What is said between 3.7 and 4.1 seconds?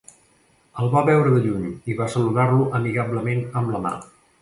la mà.